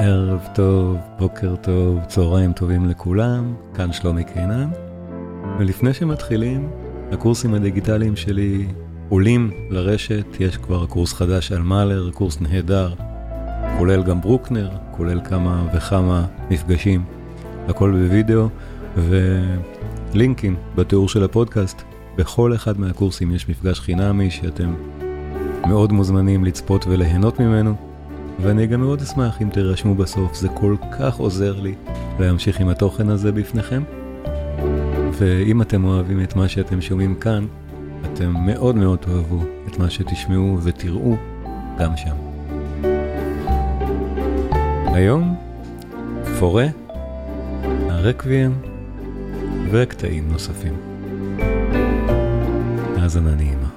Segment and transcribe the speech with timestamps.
[0.00, 4.70] ערב טוב, בוקר טוב, צהריים טובים לכולם, כאן שלומי קינן.
[5.58, 6.70] ולפני שמתחילים,
[7.12, 8.66] הקורסים הדיגיטליים שלי
[9.08, 12.94] עולים לרשת, יש כבר קורס חדש על מאלר, קורס נהדר,
[13.78, 17.04] כולל גם ברוקנר, כולל כמה וכמה מפגשים,
[17.68, 18.48] הכל בווידאו,
[20.14, 21.82] ולינקים בתיאור של הפודקאסט.
[22.16, 24.74] בכל אחד מהקורסים יש מפגש חינמי שאתם
[25.66, 27.87] מאוד מוזמנים לצפות וליהנות ממנו.
[28.40, 31.74] ואני גם מאוד אשמח אם תירשמו בסוף, זה כל כך עוזר לי
[32.20, 33.82] להמשיך עם התוכן הזה בפניכם.
[35.12, 37.46] ואם אתם אוהבים את מה שאתם שומעים כאן,
[38.04, 41.16] אתם מאוד מאוד תאהבו את מה שתשמעו ותראו
[41.78, 42.14] גם שם.
[44.94, 45.36] היום,
[46.38, 46.66] פורה,
[47.88, 48.52] הרקוויאם
[49.70, 50.74] וקטעים נוספים.
[52.96, 53.68] האזנה נעימה.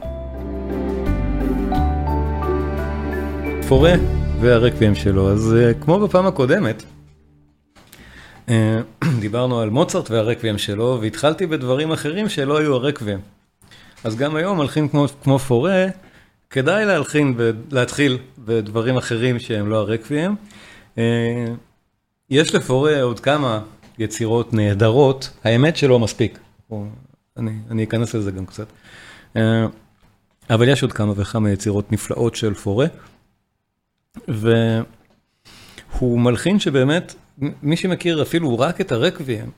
[3.67, 5.31] פורה והרקבים שלו.
[5.31, 6.83] אז uh, כמו בפעם הקודמת,
[8.47, 8.51] uh,
[9.19, 13.19] דיברנו על מוצרט והרקבים שלו, והתחלתי בדברים אחרים שלא היו הרקבים.
[14.03, 15.85] אז גם היום הלחין כמו, כמו פורה,
[16.49, 20.35] כדאי להלחין ולהתחיל בדברים אחרים שהם לא הרקבים.
[20.95, 20.99] Uh,
[22.29, 23.59] יש לפורה עוד כמה
[23.99, 26.39] יצירות נהדרות, האמת שלא מספיק.
[27.37, 28.67] אני, אני אכנס לזה גם קצת.
[30.49, 32.87] אבל יש עוד כמה וכמה יצירות נפלאות של פורה.
[34.27, 37.15] והוא מלחין שבאמת,
[37.63, 39.51] מי שמכיר אפילו רק את הרקבים,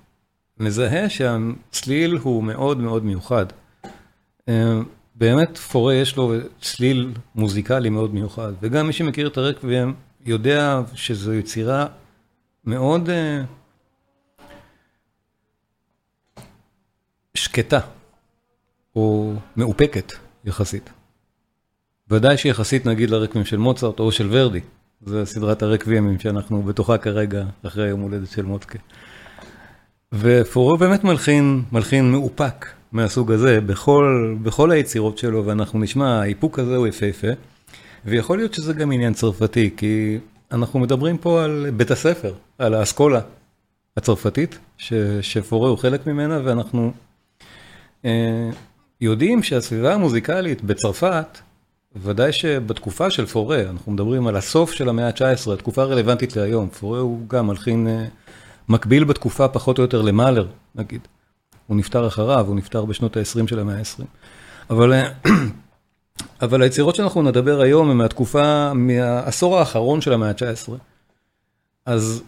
[0.57, 3.45] מזהה שהצליל הוא מאוד מאוד מיוחד.
[4.49, 4.79] אה,
[5.15, 9.93] באמת פורה יש לו צליל מוזיקלי מאוד מיוחד, וגם מי שמכיר את הרקבים
[10.25, 11.87] יודע שזו יצירה
[12.65, 13.41] מאוד אה,
[17.33, 17.79] שקטה,
[18.95, 20.13] או מאופקת
[20.45, 20.89] יחסית.
[22.09, 24.59] ודאי שיחסית נגיד לרקבים של מוצרט או של ורדי,
[25.05, 28.79] זה סדרת הרקבימים שאנחנו בתוכה כרגע אחרי יום הולדת של מוצקה.
[30.13, 36.75] ופורו באמת מלחין, מלחין מאופק מהסוג הזה בכל, בכל היצירות שלו, ואנחנו נשמע, האיפוק הזה
[36.75, 37.27] הוא יפהפה,
[38.05, 40.17] ויכול להיות שזה גם עניין צרפתי, כי
[40.51, 43.21] אנחנו מדברים פה על בית הספר, על האסכולה
[43.97, 46.91] הצרפתית, ש, שפורו הוא חלק ממנה, ואנחנו
[48.05, 48.49] אה,
[49.01, 51.37] יודעים שהסביבה המוזיקלית בצרפת,
[51.95, 56.99] ודאי שבתקופה של פורה, אנחנו מדברים על הסוף של המאה ה-19, התקופה הרלוונטית להיום, פורה
[56.99, 58.05] הוא גם מלחין אה,
[58.69, 61.01] מקביל בתקופה פחות או יותר למאלר, נגיד.
[61.67, 64.03] הוא נפטר אחריו, הוא נפטר בשנות ה-20 של המאה ה-20.
[64.69, 65.11] אבל, אה,
[66.45, 70.71] אבל היצירות שאנחנו נדבר היום הן מהתקופה, מהעשור האחרון של המאה ה-19.
[71.85, 72.23] אז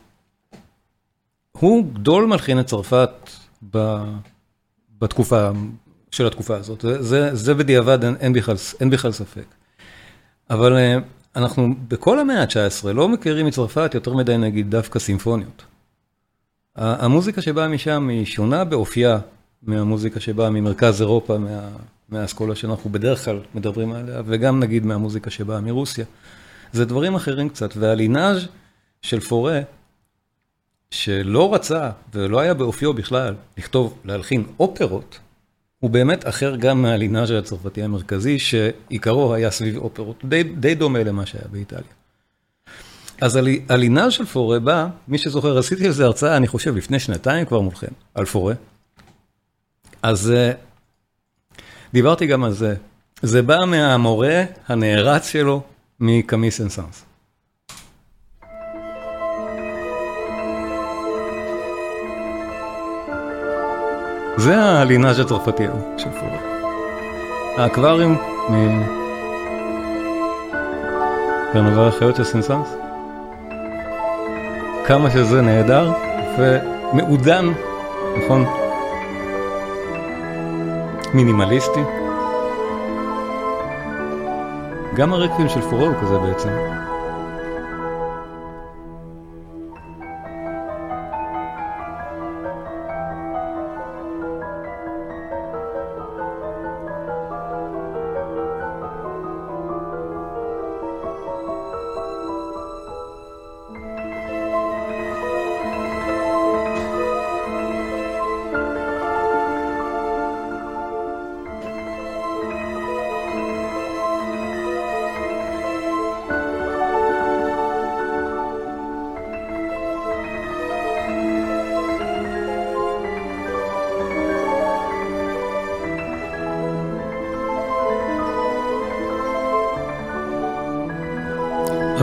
[1.52, 3.30] הוא גדול מלחין את צרפת
[3.72, 3.98] ב,
[5.02, 5.50] בתקופה
[6.12, 9.55] של התקופה הזאת, זה, זה זה בדיעבד אין, אין, בכלל, אין בכלל ספק.
[10.50, 10.98] אבל אה,
[11.36, 15.66] אנחנו בכל המאה ה-19 לא מכירים מצרפת יותר מדי נגיד דווקא סימפוניות.
[16.76, 19.20] המוזיקה שבאה משם היא שונה באופייה
[19.64, 21.70] מהמוזיקה שבאה ממרכז אירופה, מה,
[22.10, 26.06] מהאסכולה שאנחנו בדרך כלל מדברים עליה, וגם נגיד מהמוזיקה שבאה מרוסיה.
[26.74, 28.48] זה דברים אחרים קצת, והלינאז'
[29.02, 29.62] של פורה,
[30.92, 35.20] שלא רצה ולא היה באופיו בכלל לכתוב, להלחין אופרות,
[35.86, 41.26] הוא באמת אחר גם מהלינאז' הצרפתי המרכזי, שעיקרו היה סביב אופרות, די, די דומה למה
[41.26, 41.94] שהיה באיטליה.
[43.22, 47.46] אז הלינאז' של פורה בא, מי שזוכר, עשיתי על זה הרצאה, אני חושב, לפני שנתיים
[47.46, 48.54] כבר מולכם, על פורה.
[50.04, 50.52] אז אה,
[51.94, 52.76] דיברתי גם על זה.
[53.22, 55.62] זה בא מהמורה הנערץ שלו
[56.00, 57.06] מקמי סנסנס.
[64.38, 65.64] זה הלינאז' הצרפתי
[65.98, 66.38] של פורה.
[67.58, 68.18] האקווריום
[71.50, 72.76] מקרנבל החיות של סנסנס.
[74.86, 75.92] כמה שזה נהדר
[76.38, 77.46] ומעודן,
[78.18, 78.46] נכון?
[81.14, 81.82] מינימליסטי.
[84.96, 86.50] גם הרקבים של פורה הוא כזה בעצם.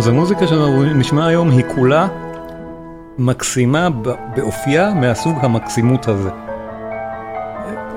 [0.03, 2.09] אז המוזיקה שאנחנו נשמע היום היא כולה
[3.19, 3.89] מקסימה
[4.37, 6.31] באופייה מהסוג המקסימות הזה.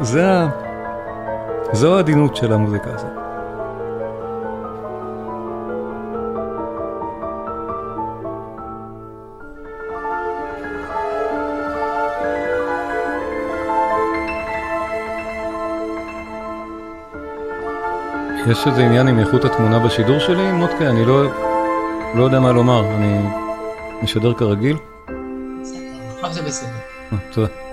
[0.02, 0.48] זה ה...
[1.72, 3.12] זו העדינות של המוזיקה הזאת.
[18.48, 20.90] יש איזה עניין עם איכות התמונה בשידור שלי, מוטקה?
[20.90, 21.24] אני לא,
[22.15, 23.17] לא יודע מה לומר, אני
[24.03, 24.77] משדר כרגיל?
[26.15, 26.69] עכשיו זה בסדר.
[27.13, 27.64] אה, תודה.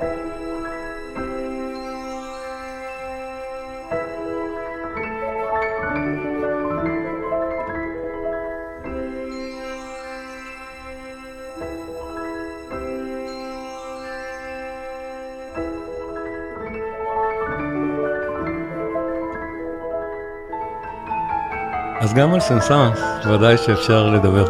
[22.02, 22.98] אז גם על סנסאנס
[23.30, 24.44] ודאי שאפשר לדבר.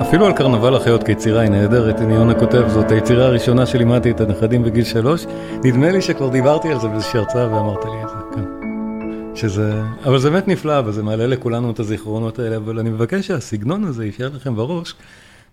[0.00, 4.20] אפילו על קרנבל החיות כיצירה היא נהדרת, הנה יונה כותב, זאת היצירה הראשונה שלימדתי את
[4.20, 5.26] הנכדים בגיל שלוש.
[5.64, 8.44] נדמה לי שכבר דיברתי על זה באיזושהי הרצאה ואמרת לי את זה, כן.
[9.34, 13.84] שזה, אבל זה באמת נפלא וזה מעלה לכולנו את הזיכרונות האלה, אבל אני מבקש שהסגנון
[13.84, 14.94] הזה יישאר לכם בראש,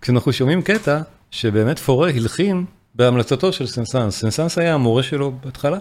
[0.00, 1.00] כשאנחנו שומעים קטע
[1.30, 2.64] שבאמת פורה הלחין
[2.94, 4.20] בהמלצתו של סנסאנס.
[4.20, 5.78] סנסאנס היה המורה שלו בהתחלה,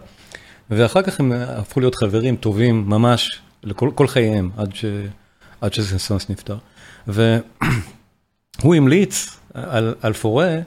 [0.69, 4.85] ואחר כך הם הפכו להיות חברים טובים ממש לכל חייהם, עד, ש,
[5.61, 6.57] עד שסנסנס נפטר.
[7.07, 10.59] והוא המליץ על, על פורה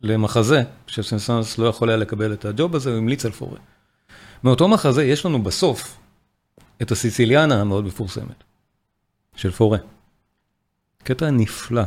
[0.00, 3.58] למחזה, שסנסנס לא יכול היה לקבל את הג'וב הזה, הוא המליץ על פורה.
[4.44, 5.98] מאותו מחזה יש לנו בסוף
[6.82, 8.44] את הסיציליאנה המאוד מפורסמת,
[9.36, 9.78] של פורה.
[11.04, 11.82] קטע נפלא.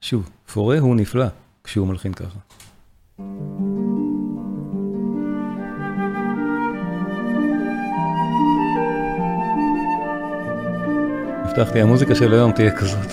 [0.00, 1.26] שוב, פורה הוא נפלא
[1.64, 2.38] כשהוא מלחין ככה.
[11.60, 13.12] הבטחתי, המוזיקה של היום תהיה כזאת.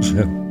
[0.00, 0.48] זהו.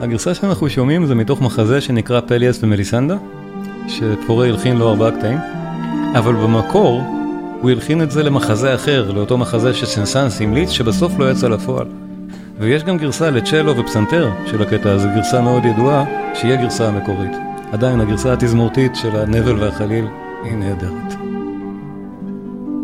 [0.00, 3.16] הגרסה שאנחנו שומעים זה מתוך מחזה שנקרא פליאס ומליסנדה,
[3.88, 5.38] שפורה הלחין לו ארבעה קטעים,
[6.18, 7.02] אבל במקור
[7.60, 11.86] הוא הלחין את זה למחזה אחר, לאותו מחזה שסנסנס המליץ, שבסוף לא יצא לפועל.
[12.58, 16.04] ויש גם גרסה לצ'לו ופסנתר של הקטע הזה, גרסה מאוד ידועה,
[16.34, 17.47] שהיא הגרסה המקורית.
[17.72, 20.06] עדיין הגרסה התזמורתית של הנבל והחליל
[20.44, 21.14] היא נהדרת.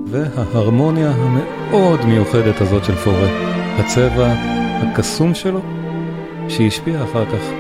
[0.07, 3.29] וההרמוניה המאוד מיוחדת הזאת של פורה,
[3.79, 4.35] הצבע
[4.83, 5.61] הקסום שלו,
[6.49, 7.51] שהשפיע אחר כך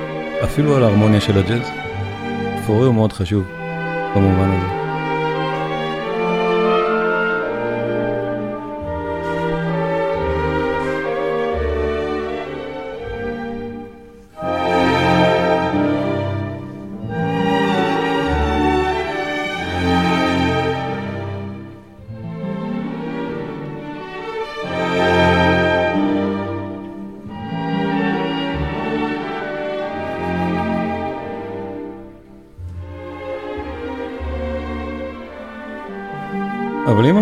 [0.44, 1.68] אפילו על ההרמוניה של הג'אז.
[2.66, 3.44] פורה הוא מאוד חשוב
[4.16, 4.83] במובן הזה.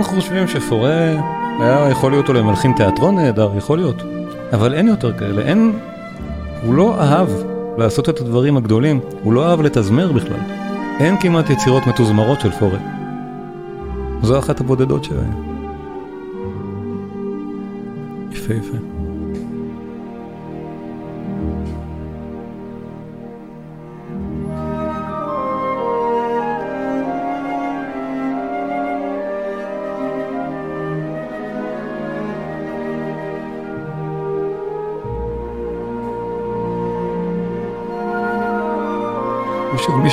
[0.03, 1.15] אנחנו חושבים שפורה
[1.61, 4.03] היה יכול להיות אולי מלחין תיאטרון נהדר, יכול להיות.
[4.53, 5.73] אבל אין יותר כאלה, אין...
[6.63, 7.29] הוא לא אהב
[7.79, 10.41] לעשות את הדברים הגדולים, הוא לא אהב לתזמר בכלל.
[11.01, 12.79] אין כמעט יצירות מתוזמרות של פורה.
[14.23, 15.33] זו אחת הבודדות שלהם.
[18.33, 18.55] יפה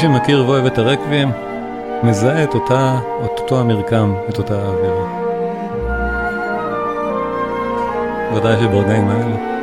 [0.01, 1.31] שמכיר ואוהב את הרקבים,
[2.03, 5.19] מזהה את אותה, את אותו המרקם, את אותה האווירה.
[8.35, 9.58] ודאי שברגעים האלה.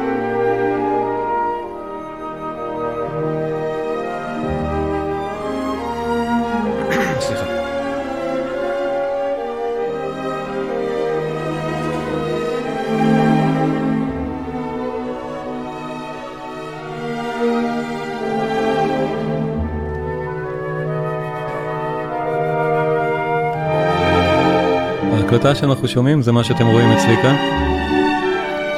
[25.26, 27.37] ההקלטה שאנחנו שומעים זה מה שאתם רואים אצלי כאן,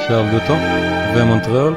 [0.07, 0.53] שעבדותו,
[1.15, 1.75] ומונטריאול,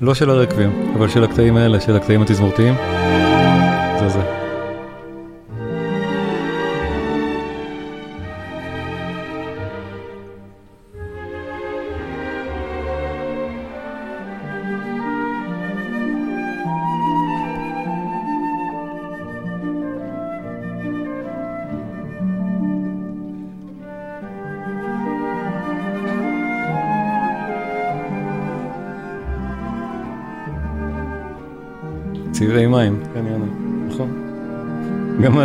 [0.00, 2.74] לא של הרקבים, אבל של הקטעים האלה, של הקטעים התזמורתיים,
[4.00, 4.43] זה זה.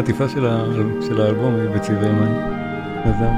[0.10, 0.30] העטיפה
[1.08, 2.36] של האלבום היא בצבעי מים.
[3.06, 3.30] אז זהו.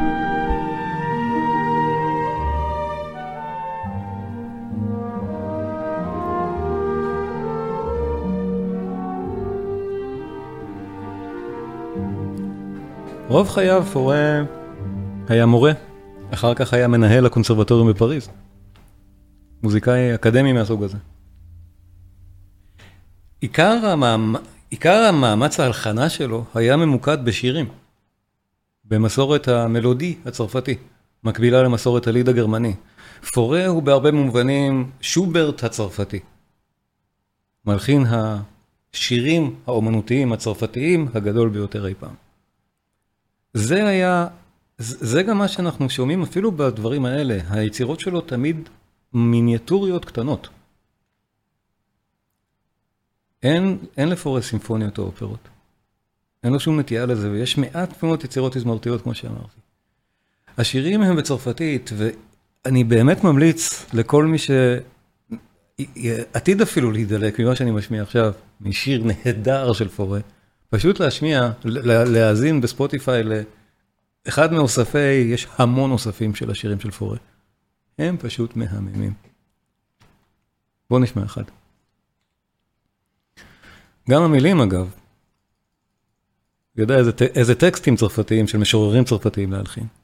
[13.27, 14.41] רוב חייו פורה
[15.29, 15.71] היה מורה,
[16.33, 18.29] אחר כך היה מנהל הקונסרבטוריום בפריז.
[19.63, 20.97] מוזיקאי אקדמי מהסוג הזה.
[23.39, 24.35] עיקר, המאמ...
[24.71, 27.69] עיקר המאמץ ההלחנה שלו היה ממוקד בשירים,
[28.85, 30.75] במסורת המלודי הצרפתי,
[31.23, 32.73] מקבילה למסורת הליד הגרמני.
[33.33, 36.19] פורה הוא בהרבה מובנים שוברט הצרפתי.
[37.65, 42.15] מלחין השירים האומנותיים הצרפתיים הגדול ביותר אי פעם.
[43.53, 44.27] זה היה,
[44.77, 48.69] זה גם מה שאנחנו שומעים אפילו בדברים האלה, היצירות שלו תמיד
[49.13, 50.49] מיניאטוריות קטנות.
[53.43, 55.47] אין, אין לפורס סימפוניות או אופרות.
[56.43, 59.59] אין לו שום נטייה לזה, ויש מעט מאוד יצירות תזמורתיות, כמו שאמרתי.
[60.57, 64.37] השירים הם בצרפתית, ואני באמת ממליץ לכל מי
[65.77, 70.19] שעתיד אפילו להידלק ממה שאני משמיע עכשיו, משיר נהדר של פורה,
[70.69, 73.23] פשוט להשמיע, להאזין בספוטיפיי
[74.25, 77.17] לאחד מאוספי, יש המון אוספים של השירים של פורה.
[77.99, 79.13] הם פשוט מהממים.
[80.89, 81.43] בואו נשמע אחד.
[84.11, 84.89] גם המילים אגב,
[86.77, 90.00] יודע איזה, איזה טקסטים צרפתיים של משוררים צרפתיים להלחין.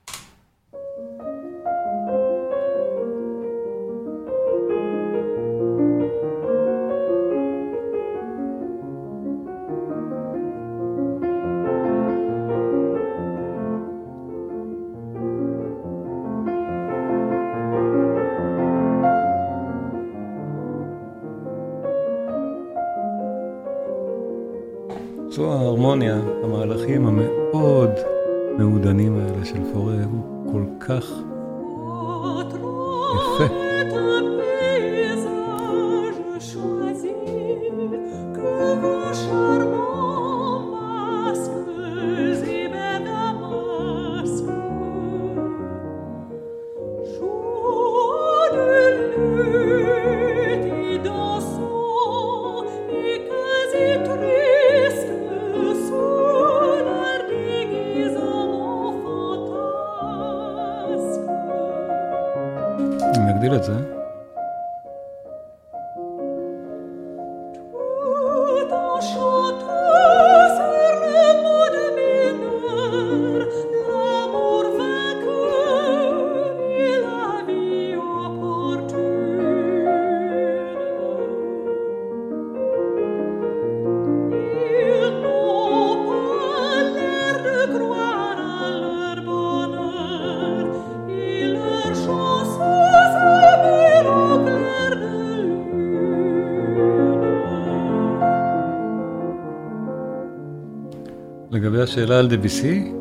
[101.88, 102.92] השאלה על דביסי,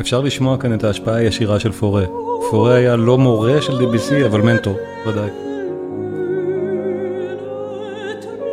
[0.00, 2.04] אפשר לשמוע כאן את ההשפעה הישירה של פורה.
[2.50, 4.76] פורה היה לא מורה של דביסי, אבל מנטור,
[5.06, 5.30] ודאי.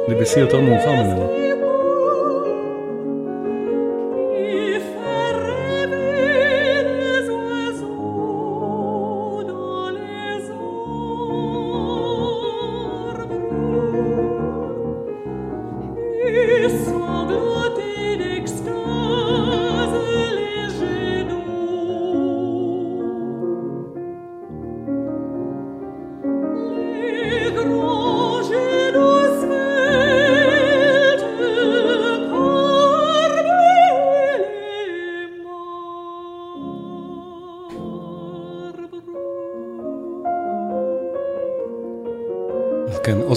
[0.09, 1.46] דביסי יותר מאוחר ממנו.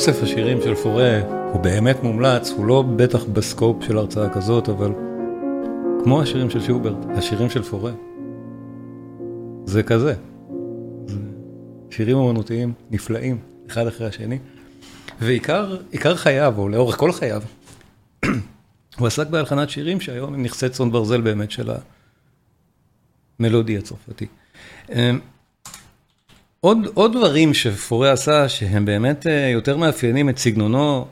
[0.01, 1.21] אוסף השירים של פורה
[1.53, 4.93] הוא באמת מומלץ, הוא לא בטח בסקופ של הרצאה כזאת, אבל
[6.05, 7.93] כמו השירים של שוברט, השירים של פורה,
[9.65, 10.15] זה כזה.
[11.07, 11.17] זה
[11.91, 13.39] שירים אמנותיים נפלאים,
[13.71, 14.39] אחד אחרי השני.
[15.19, 17.43] ועיקר חייו, או לאורך כל חייו,
[18.99, 21.71] הוא עסק בהלחנת שירים שהיום הם נכסי צאן ברזל באמת של
[23.41, 24.27] המלודי הצרפתי.
[26.61, 31.07] עוד, עוד דברים שפורה עשה, שהם באמת אה, יותר מאפיינים את סגנונו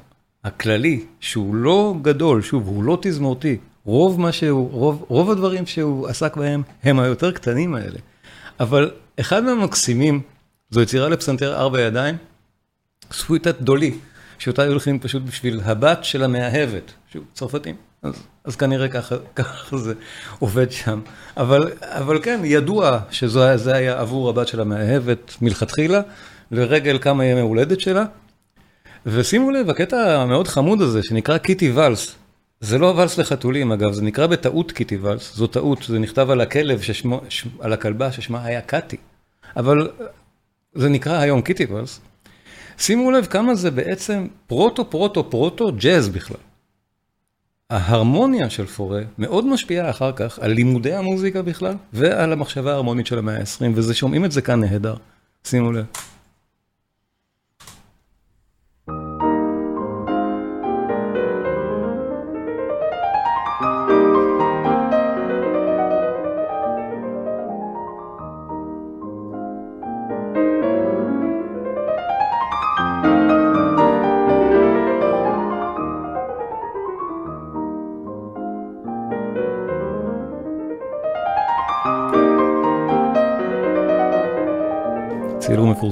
[0.45, 3.57] הכללי, שהוא לא גדול, שוב, הוא לא תזמורתי.
[3.85, 7.99] רוב מה שהוא, רוב, רוב הדברים שהוא עסק בהם הם היותר קטנים האלה.
[8.61, 8.91] אבל
[9.21, 10.21] אחד מהמקסימים,
[10.71, 12.17] זו יצירה לפסנתר ארבע ידיים,
[13.13, 13.95] סוויטת דולי,
[14.39, 17.88] שאותה היו הולכים פשוט בשביל הבת של המאהבת, שוב, צרפתים.
[18.03, 18.15] אז,
[18.45, 19.95] אז כנראה ככה, ככה זה
[20.39, 21.01] עובד שם.
[21.37, 26.01] אבל, אבל כן, ידוע שזה היה עבור הבת של המאהבת מלכתחילה,
[26.51, 28.05] לרגל כמה ימי הולדת שלה.
[29.07, 32.15] ושימו לב, הקטע המאוד חמוד הזה, שנקרא קיטי ואלס,
[32.61, 36.41] זה לא ואלס לחתולים אגב, זה נקרא בטעות קיטי ואלס, זו טעות, זה נכתב על
[36.41, 37.21] הכלב, ששמו,
[37.61, 38.97] על הכלבה ששמה היה קאטי,
[39.57, 39.91] אבל
[40.75, 42.01] זה נקרא היום קיטי ואלס.
[42.79, 46.48] שימו לב כמה זה בעצם פרוטו פרוטו פרוטו ג'אז בכלל.
[47.71, 53.19] ההרמוניה של פורה מאוד משפיעה אחר כך על לימודי המוזיקה בכלל, ועל המחשבה ההרמונית של
[53.19, 54.97] המאה ה-20, וזה שומעים את זה כאן נהדר,
[55.45, 55.85] שימו לב.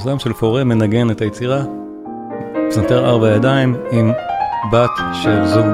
[0.06, 1.62] מפורסם של פורה מנגן את היצירה,
[2.68, 4.12] פסנתר ארבע ידיים עם
[4.72, 4.90] בת
[5.22, 5.66] של זוג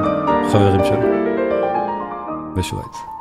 [0.51, 1.01] חברים שלו
[2.55, 3.12] בשוויץ.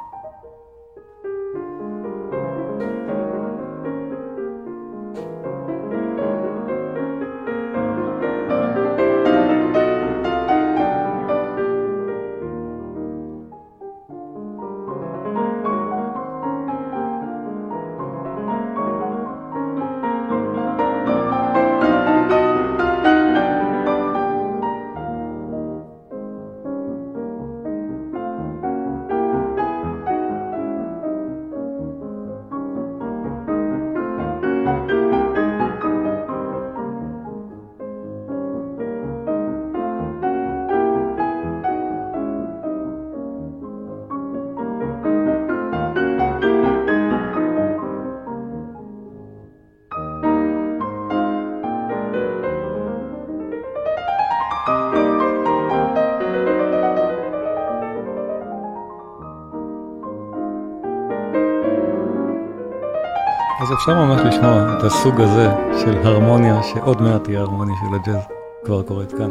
[63.72, 65.48] אפשר ממש לשמוע את הסוג הזה
[65.84, 68.22] של הרמוניה, שעוד מעט תהיה הרמוניה של הג'אז,
[68.64, 69.30] כבר קורית כאן.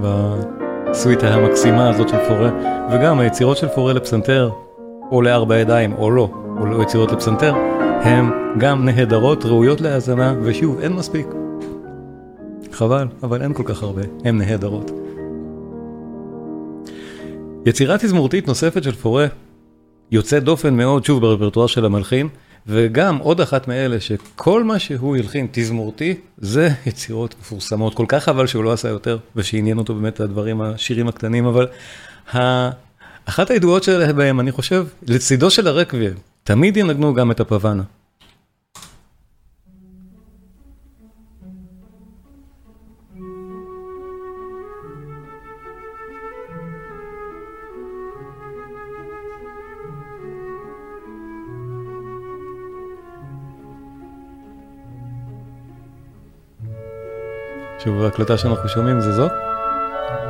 [0.00, 2.50] בסוויטה המקסימה הזאת של פורה,
[2.92, 4.50] וגם היצירות של פורה לפסנתר,
[5.10, 6.28] או לארבע ידיים, או לא,
[6.60, 7.54] או לא יצירות לפסנתר,
[8.02, 11.26] הן גם נהדרות, ראויות להאזנה, ושוב, אין מספיק.
[12.72, 14.90] חבל, אבל אין כל כך הרבה, הן נהדרות.
[17.66, 19.26] יצירה תזמורתית נוספת של פורה,
[20.10, 22.28] יוצא דופן מאוד, שוב, ברפרטואר של המלחין,
[22.66, 27.94] וגם עוד אחת מאלה שכל מה שהוא הלחין תזמורתי, זה יצירות מפורסמות.
[27.94, 31.66] כל כך חבל שהוא לא עשה יותר, ושעניין אותו באמת הדברים, השירים הקטנים, אבל
[33.24, 37.82] אחת הידועות שלהם, אני חושב, לצידו של הרקוויאם, תמיד ינגנו גם את הפוואנה.
[57.84, 59.32] שוב, ההקלטה שאנחנו שומעים זה זאת.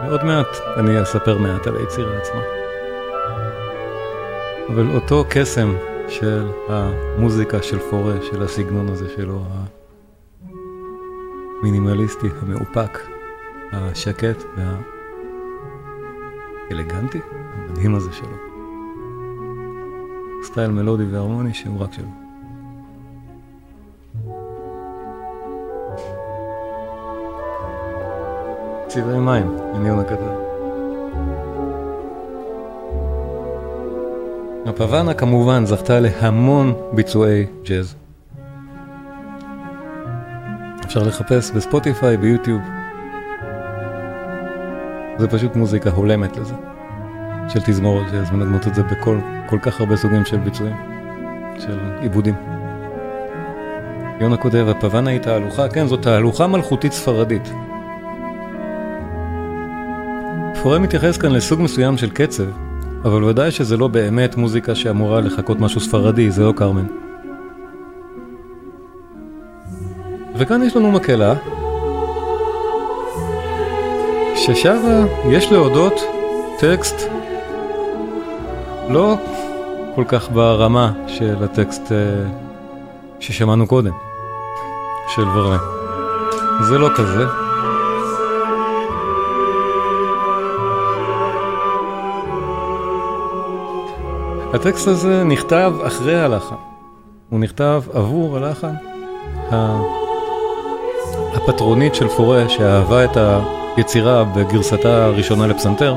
[0.05, 2.41] ועוד מעט אני אספר מעט על היצירה עצמה.
[4.69, 5.75] אבל אותו קסם
[6.09, 9.45] של המוזיקה של פורה, של הסגנון הזה שלו,
[11.63, 12.99] המינימליסטי, המאופק,
[13.73, 14.45] השקט
[16.71, 18.37] והאלגנטי, המדהים הזה שלו.
[20.43, 22.24] סטייל מלודי והרמוני שהוא רק שלו.
[28.95, 30.35] צבעי מים, עניין הקטן.
[34.67, 37.95] הפוואנה כמובן זכתה להמון ביצועי ג'אז.
[40.85, 42.61] אפשר לחפש בספוטיפיי, ביוטיוב.
[45.19, 46.55] זה פשוט מוזיקה הולמת לזה,
[47.49, 50.77] של תזמורת ג'אז, מנגנות את זה בכל כל כך הרבה סוגים של ביצועים,
[51.59, 52.35] של עיבודים.
[54.21, 57.53] יונה כותב, הפוואנה היא תהלוכה, כן, זו תהלוכה מלכותית ספרדית.
[60.65, 62.45] פורה מתייחס כאן לסוג מסוים של קצב,
[63.05, 66.87] אבל ודאי שזה לא באמת מוזיקה שאמורה לחכות משהו ספרדי, זה לא קרמן.
[70.37, 71.35] וכאן יש לנו מקהלה,
[74.37, 76.01] ששרה יש להודות
[76.59, 76.97] טקסט
[78.89, 79.17] לא
[79.95, 81.97] כל כך ברמה של הטקסט אה,
[83.21, 83.93] ששמענו קודם,
[85.15, 85.59] של ורנה.
[86.69, 87.44] זה לא כזה.
[94.55, 96.55] הטקסט הזה נכתב אחרי הלחן,
[97.31, 98.75] הוא נכתב עבור הלחן.
[101.35, 103.17] הפטרונית של פורה שאהבה את
[103.77, 105.95] היצירה בגרסתה הראשונה לפסנתר,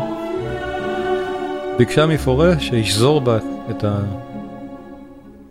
[1.78, 3.38] ביקשה מפורה שישזור בה
[3.70, 3.86] את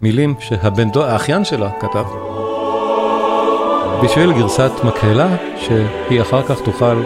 [0.03, 2.05] המילים שהאחיין שלה כתב,
[4.05, 7.03] בשביל גרסת מקהלה שהיא אחר כך תוכל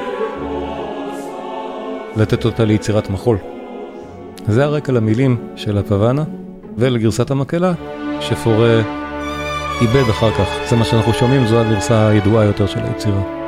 [2.17, 3.39] לתת אותה ליצירת מחול.
[4.49, 6.25] זה הרקע למילים של הפוואנה
[6.79, 7.73] ולגרסת המקהלה
[8.21, 8.81] שפורה
[9.81, 10.49] איבד אחר כך.
[10.71, 13.40] זה מה שאנחנו שומעים, זו הגרסה הידועה יותר של היצירה.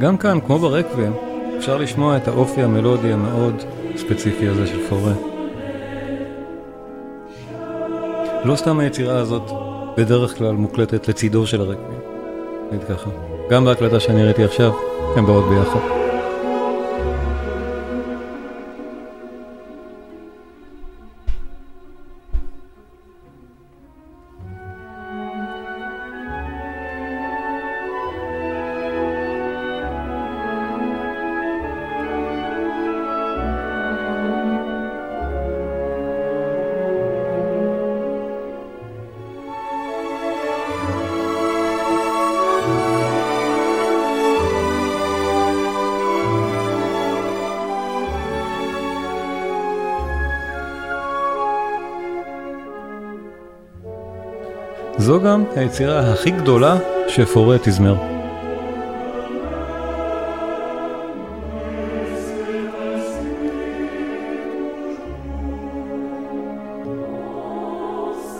[0.00, 1.12] וגם כאן, כמו ברקווים,
[1.58, 3.54] אפשר לשמוע את האופי המלודי המאוד
[3.96, 5.12] ספציפי הזה של פורה.
[8.44, 9.50] לא סתם היצירה הזאת
[9.96, 11.98] בדרך כלל מוקלטת לצידו של הרקווים,
[12.72, 13.10] נגיד ככה.
[13.50, 14.72] גם בהקלטה שאני ראיתי עכשיו,
[15.16, 15.99] הן באות ביחד.
[55.10, 56.76] זו גם היצירה הכי גדולה
[57.08, 57.94] שפורה תזמר.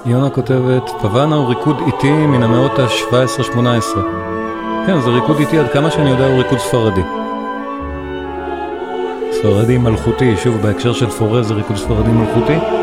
[0.06, 3.56] יונה כותבת, פוואנה הוא ריקוד איטי מן המאות ה-17-18.
[4.86, 7.02] כן, זה ריקוד איטי, עד כמה שאני יודע הוא ריקוד ספרדי.
[9.32, 12.79] ספרדי מלכותי, שוב בהקשר של פורה זה ריקוד ספרדי מלכותי.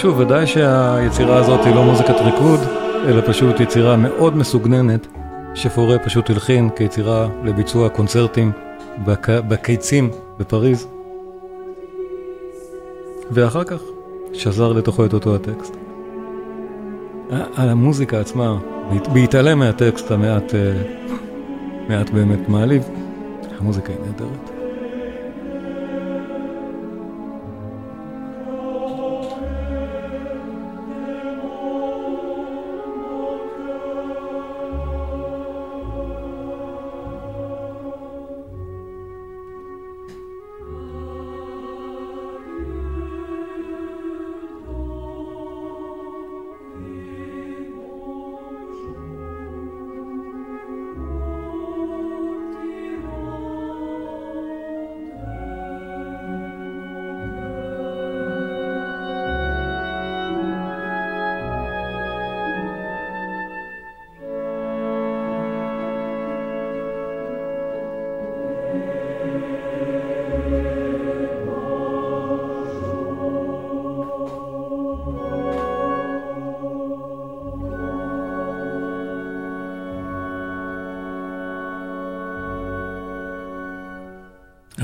[0.00, 2.60] שוב, ודאי שהיצירה הזאת היא לא מוזיקת ריקוד,
[3.08, 5.06] אלא פשוט יצירה מאוד מסוגננת,
[5.54, 8.52] שפורה פשוט הלחין כיצירה לביצוע קונצרטים
[9.04, 9.28] בק...
[9.28, 10.86] בקיצים בפריז.
[13.30, 13.82] ואחר כך
[14.32, 15.76] שזר לתוכו את אותו הטקסט.
[17.56, 18.58] המוזיקה עצמה,
[19.12, 20.54] בהתעלם מהטקסט המעט
[21.88, 22.88] מעט באמת מעליב,
[23.58, 24.59] המוזיקה היא נהדרת.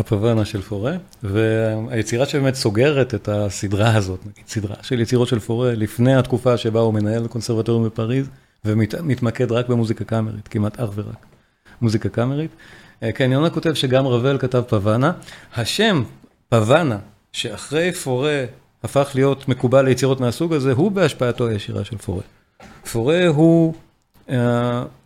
[0.06, 0.92] הפוואנה של פורה,
[1.22, 6.80] והיצירה שבאמת סוגרת את הסדרה הזאת, נגיד סדרה של יצירות של פורה, לפני התקופה שבה
[6.80, 8.26] הוא מנהל קונסרבטוריום בפריז,
[8.64, 11.26] ומתמקד רק במוזיקה קאמרית, כמעט אך ורק
[11.80, 12.50] מוזיקה קאמרית.
[13.02, 15.12] אה, כן, יונה כותב שגם רבל כתב פוואנה.
[15.56, 16.02] השם
[16.48, 16.98] פוואנה,
[17.32, 18.44] שאחרי פורה
[18.82, 22.22] הפך להיות מקובל ליצירות מהסוג הזה, הוא בהשפעתו הישירה של פורה.
[22.92, 23.74] פורה הוא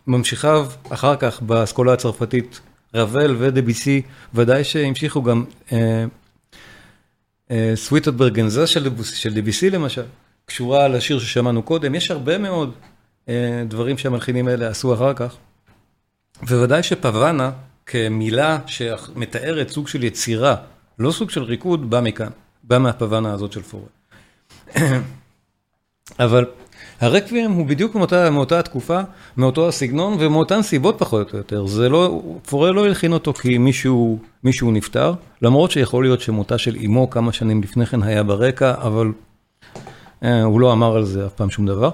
[0.07, 2.59] ממשיכיו אחר כך באסכולה הצרפתית,
[2.93, 4.01] רבל ודביסי,
[4.33, 5.45] ודאי שהמשיכו גם
[7.75, 8.67] סוויטות ברגנזה
[9.03, 10.03] של דביסי למשל,
[10.45, 12.73] קשורה לשיר ששמענו קודם, יש הרבה מאוד
[13.67, 15.35] דברים שהמלחינים האלה עשו אחר כך,
[16.43, 17.51] וודאי שפוואנה
[17.85, 20.55] כמילה שמתארת סוג של יצירה,
[20.99, 22.29] לא סוג של ריקוד, בא מכאן,
[22.63, 23.87] בא מהפוואנה הזאת של פורה.
[26.19, 26.45] אבל
[27.01, 27.95] הרקוויאם הוא בדיוק
[28.31, 28.99] מאותה התקופה,
[29.37, 31.65] מאותו הסגנון ומאותן סיבות פחות או יותר.
[31.65, 33.57] זה לא, פורה לא הלחין אותו כי
[34.43, 39.07] מישהו נפטר, למרות שיכול להיות שמותה של אמו כמה שנים לפני כן היה ברקע, אבל
[40.21, 41.89] הוא לא אמר על זה אף פעם שום דבר.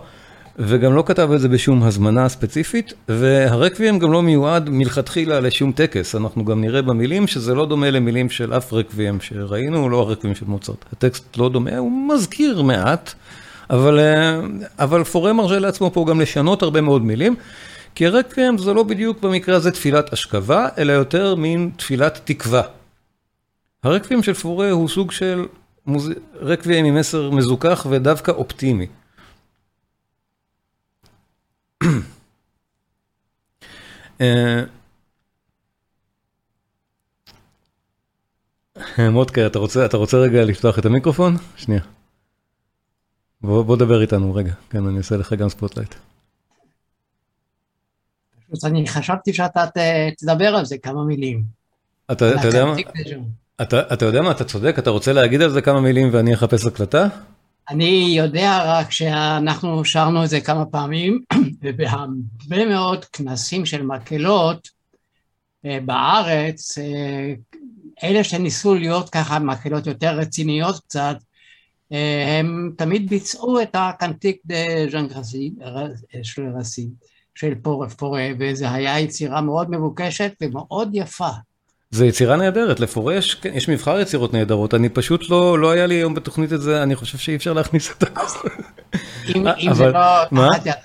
[0.60, 6.15] וגם לא כתב את זה בשום הזמנה ספציפית, והרקוויאם גם לא מיועד מלכתחילה לשום טקס,
[6.15, 10.46] אנחנו גם נראה במילים שזה לא דומה למילים של אף רקוויאם שראינו, לא הרקוויאם של
[10.46, 10.86] מוצרט.
[10.93, 13.13] הטקסט לא דומה, הוא מזכיר מעט,
[13.69, 17.36] אבל פורה מרשה לעצמו פה גם לשנות הרבה מאוד מילים,
[17.95, 22.62] כי הרקוויאם זה לא בדיוק במקרה הזה תפילת אשכבה, אלא יותר מין תפילת תקווה.
[23.84, 25.45] הרקוויאם של פורה הוא סוג של
[26.36, 28.88] רקוויאם עם מסר מזוכח ודווקא אופטימי.
[39.12, 41.38] מודקה, אתה רוצה רגע לפתוח את המיקרופון?
[41.56, 41.97] שנייה.
[43.41, 45.96] בוא דבר איתנו רגע, כן, אני אעשה לך גם spotlight.
[48.63, 49.65] אני חשבתי שאתה
[50.17, 51.43] תדבר על זה כמה מילים.
[52.12, 52.26] אתה
[54.06, 57.08] יודע מה, אתה צודק, אתה רוצה להגיד על זה כמה מילים ואני אחפש הקלטה?
[57.69, 61.21] אני יודע רק שאנחנו שרנו את זה כמה פעמים,
[61.62, 64.67] ובהרבה מאוד כנסים של מקהלות
[65.63, 66.78] בארץ,
[68.04, 71.17] אלה שניסו להיות ככה מקהלות יותר רציניות קצת,
[72.38, 74.56] הם תמיד ביצעו את הקנטיק דה
[74.91, 75.54] ז'אן גרסי,
[76.23, 76.89] של רסי,
[77.36, 77.54] של
[77.97, 81.30] פורה, וזו הייתה יצירה מאוד מבוקשת ומאוד יפה.
[81.91, 83.15] זו יצירה נהדרת, לפורה
[83.54, 86.95] יש מבחר יצירות נהדרות, אני פשוט לא, לא היה לי היום בתוכנית את זה, אני
[86.95, 88.50] חושב שאי אפשר להכניס את הכל.
[89.36, 90.76] אם זה לא תחת ידך,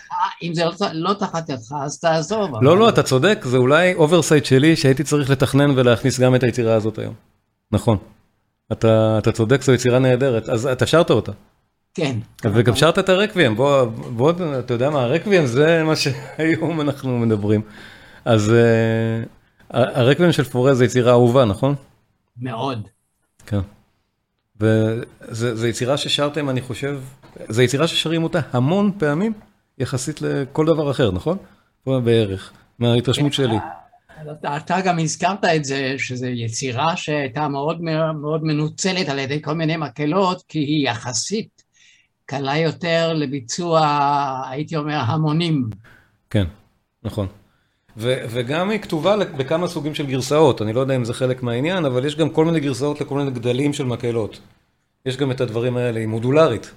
[0.43, 2.63] אם זה לא תחת ידך, אז תעזוב.
[2.65, 6.75] לא, לא, אתה צודק, זה אולי oversight שלי שהייתי צריך לתכנן ולהכניס גם את היצירה
[6.75, 7.15] הזאת היום.
[7.73, 7.99] נכון.
[8.73, 11.33] אתה צודק, זו יצירה נהדרת, אז אתה שרת אותה.
[11.95, 12.17] כן.
[12.45, 17.61] וגם שרת את הרקוויאם, בוא, אתה יודע מה, הרקוויאם זה מה שהיום אנחנו מדברים.
[18.25, 18.53] אז
[19.71, 21.75] הרקוויאם של פורה זה יצירה אהובה, נכון?
[22.37, 22.89] מאוד.
[23.47, 23.61] כן.
[24.61, 27.01] וזו יצירה ששרתם, אני חושב,
[27.49, 29.33] זו יצירה ששרים אותה המון פעמים,
[29.79, 31.39] יחסית לכל דבר אחר, נכון?
[31.87, 33.57] בערך, מההתרשמות שלי.
[34.57, 37.81] אתה גם הזכרת את זה, שזו יצירה שהייתה מאוד
[38.21, 41.63] מאוד מנוצלת על ידי כל מיני מקהלות, כי היא יחסית
[42.27, 43.81] קלה יותר לביצוע,
[44.51, 45.71] הייתי אומר, המונים.
[46.31, 46.45] כן,
[47.03, 47.27] נכון.
[47.97, 52.07] וגם היא כתובה בכמה סוגים של גרסאות, אני לא יודע אם זה חלק מהעניין, אבל
[52.07, 54.41] יש גם כל מיני גרסאות לכל מיני גדלים של מקהלות.
[55.07, 56.71] יש גם את הדברים האלה, היא מודולרית.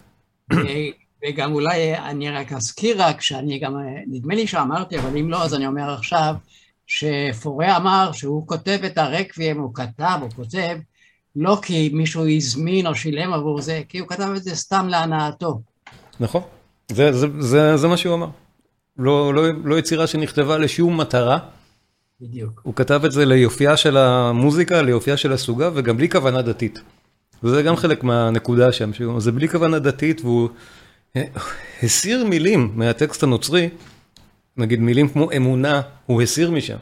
[1.27, 3.75] וגם אולי אני רק אזכיר רק, שאני גם,
[4.07, 6.35] נדמה לי שאמרתי, אבל אם לא, אז אני אומר עכשיו,
[6.87, 10.77] שפורה אמר שהוא כותב את הרקוויאם, הוא כתב, הוא כותב,
[11.35, 15.61] לא כי מישהו הזמין או שילם עבור זה, כי הוא כתב את זה סתם להנאתו.
[16.19, 16.41] נכון,
[16.91, 18.27] זה, זה, זה, זה מה שהוא אמר.
[18.97, 21.37] לא, לא, לא יצירה שנכתבה לשום מטרה.
[22.21, 22.61] בדיוק.
[22.63, 26.81] הוא כתב את זה ליופייה של המוזיקה, ליופייה של הסוגה, וגם בלי כוונה דתית.
[27.43, 30.49] וזה גם חלק מהנקודה שם, זה בלי כוונה דתית, והוא
[31.83, 33.69] הסיר מילים מהטקסט הנוצרי,
[34.57, 36.77] נגיד מילים כמו אמונה, הוא הסיר משם.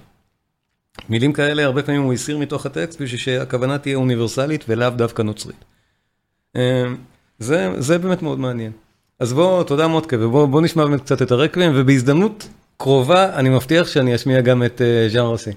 [1.09, 5.65] מילים כאלה הרבה פעמים הוא הסיר מתוך הטקסט בשביל שהכוונה תהיה אוניברסלית ולאו דווקא נוצרית.
[7.39, 8.71] זה, זה באמת מאוד מעניין.
[9.19, 14.15] אז בוא, תודה מודקה, ובוא נשמע באמת קצת את הרקבים, ובהזדמנות קרובה אני מבטיח שאני
[14.15, 15.51] אשמיע גם את ז'אן רוסי.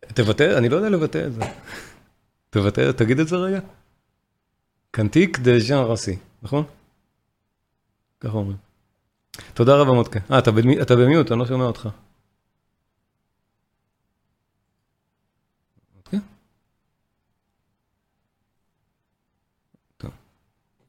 [0.00, 1.40] תבטא, אני לא יודע לבטא את זה.
[2.50, 3.60] תבטא, תגיד את זה רגע.
[4.90, 6.64] קנטיק דה ז'אן רוסי, נכון?
[8.20, 8.63] ככה אומרים.
[9.54, 10.20] תודה רבה מודקה.
[10.30, 10.38] אה,
[10.82, 11.88] אתה במיוט, אני לא שומע אותך.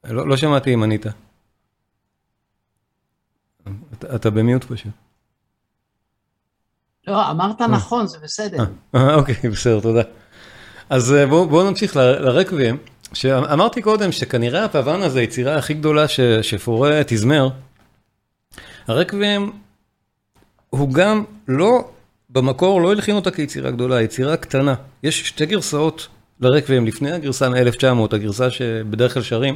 [0.10, 1.06] לא, לא שמעתי אם ענית.
[4.16, 4.92] אתה במיוט פשוט.
[7.08, 8.66] לא, אמרת נכון, זה בסדר.
[8.94, 10.02] אוקיי, בסדר, תודה.
[10.90, 12.78] אז בואו נמשיך לרקבים,
[13.14, 16.06] שאמרתי קודם שכנראה הפוואנה זה היצירה הכי גדולה
[16.42, 17.50] שפורה תזמר.
[18.88, 19.52] הרקבים
[20.70, 21.88] הוא גם לא,
[22.30, 24.76] במקור לא הלחין אותה כיצירה גדולה, יצירה קטנה.
[25.04, 26.08] יש שתי גרסאות
[26.40, 29.56] לרקבים לפני הגרסה מ-1900, הגרסה שבדרך כלל שרים.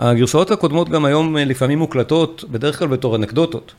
[0.00, 3.72] הגרסאות הקודמות גם היום לפעמים מוקלטות, בדרך כלל בתור אנקדוטות.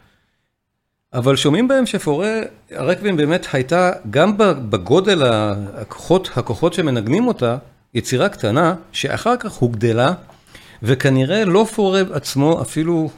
[1.13, 2.39] אבל שומעים בהם שפורה,
[2.71, 7.58] הרקבים באמת הייתה, גם בגודל הכוחות, הכוחות שמנגנים אותה,
[7.93, 10.13] יצירה קטנה, שאחר כך הוגדלה,
[10.84, 13.10] וכנראה לא פורה עצמו אפילו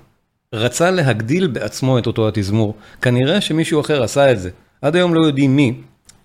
[0.53, 2.75] רצה להגדיל בעצמו את אותו התזמור.
[3.01, 4.49] כנראה שמישהו אחר עשה את זה.
[4.81, 5.73] עד היום לא יודעים מי,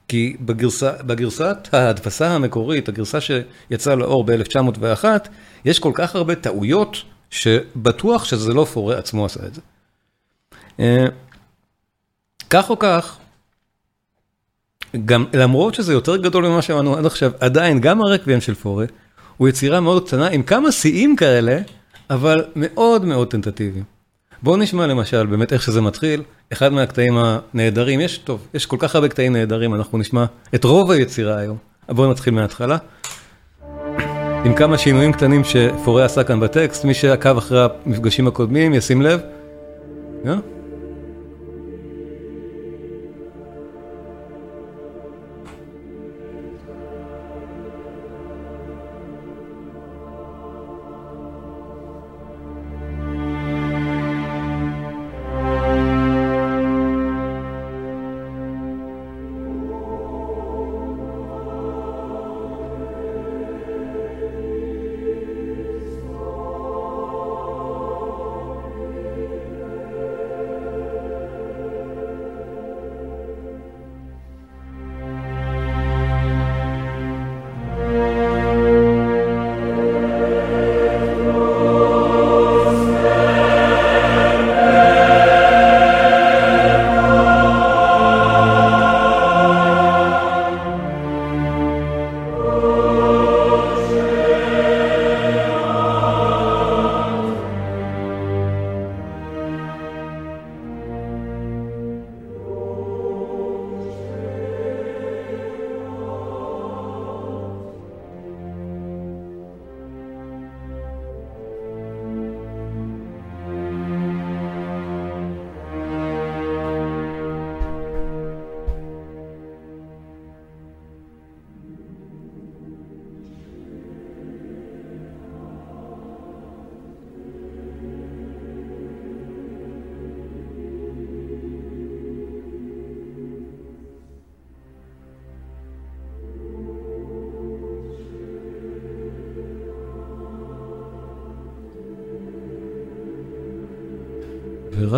[0.09, 5.05] כי בגרסה, בגרסת ההדפסה המקורית, הגרסה שיצאה לאור ב-1901,
[5.65, 6.97] יש כל כך הרבה טעויות,
[7.31, 9.61] שבטוח שזה לא פורה עצמו עשה את זה.
[10.81, 11.07] אה,
[12.51, 13.19] כך או כך,
[15.05, 18.85] גם למרות שזה יותר גדול ממה שאמרנו עד עכשיו, עדיין גם הרקבים של פורה
[19.37, 21.59] הוא יצירה מאוד קטנה עם כמה שיאים כאלה,
[22.11, 23.98] אבל מאוד מאוד טנטטיביים.
[24.43, 26.23] בואו נשמע למשל באמת איך שזה מתחיל,
[26.53, 30.25] אחד מהקטעים הנהדרים, יש טוב, יש כל כך הרבה קטעים נהדרים, אנחנו נשמע
[30.55, 31.57] את רוב היצירה היום.
[31.89, 32.77] בואו נתחיל מההתחלה.
[34.45, 39.21] עם כמה שינויים קטנים שפורה עשה כאן בטקסט, מי שעקב אחרי המפגשים הקודמים ישים לב.
[40.25, 40.58] Yeah?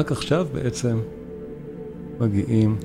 [0.00, 1.00] ורק עכשיו בעצם
[2.20, 2.76] מגיעים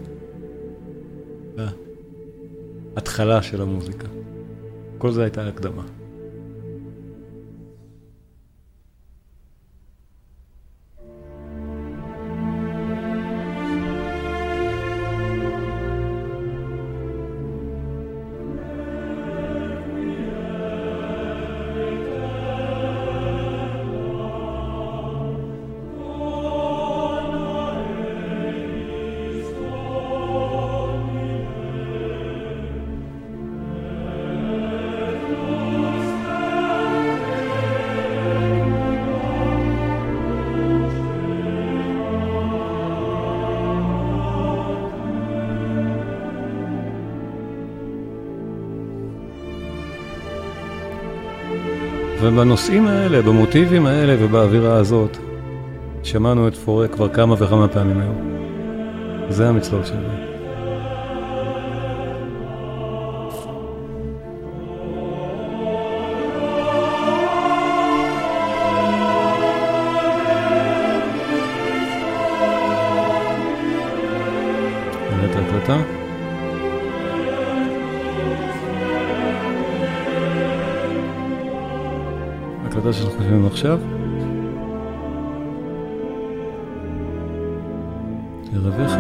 [2.96, 4.08] להתחלה של המוזיקה.
[4.98, 5.84] כל זה הייתה הקדמה.
[52.36, 55.18] ובנושאים האלה, במוטיבים האלה ובאווירה הזאת,
[56.04, 58.16] שמענו את פורה כבר כמה וכמה פעמים היום.
[59.30, 60.25] זה המצלול שלי.
[83.56, 83.80] עכשיו.
[88.54, 89.00] ערב אחד.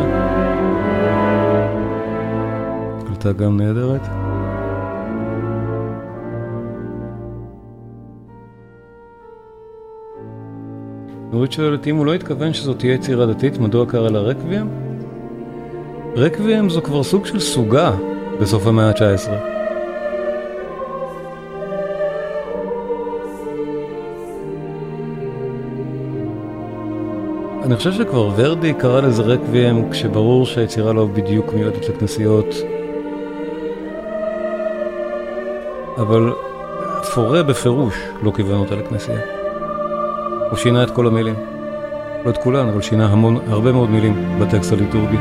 [3.07, 4.01] קלטה גם נהדרת.
[11.31, 14.67] נורית שואלת אם הוא לא התכוון שזאת תהיה יצירה דתית, מדוע קרא לה רקוויאם?
[16.15, 17.91] רקוויאם זו כבר סוג של סוגה
[18.41, 19.54] בסוף המאה ה-19.
[27.65, 32.55] אני חושב שכבר ורדי קרא לזה רקוויאם כשברור שהיצירה לא בדיוק מיועדת לכנסיות.
[35.97, 36.33] אבל
[37.15, 39.19] פורה בפירוש לא כיוון אותה לכנסייה.
[40.49, 41.35] הוא שינה את כל המילים.
[42.25, 45.17] לא את כולן, אבל שינה המון, הרבה מאוד מילים בטקסט הליטורגי.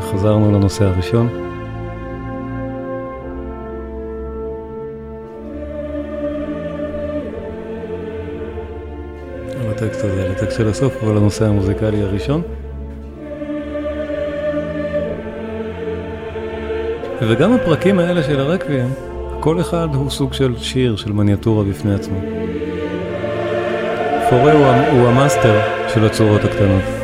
[0.00, 1.28] חזרנו לנושא הראשון.
[9.70, 12.42] הטקסט הזה, הטקסט של הסוף, אבל הנושא המוזיקלי הראשון.
[17.28, 18.88] וגם הפרקים האלה של הרקביהם,
[19.40, 22.20] כל אחד הוא סוג של שיר, של מניאטורה בפני עצמו.
[24.30, 25.60] פורה הוא, הוא המאסטר
[25.94, 26.99] של הצורות הקטנות.